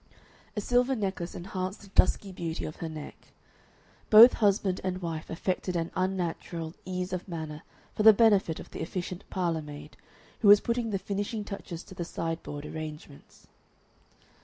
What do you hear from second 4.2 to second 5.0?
husband and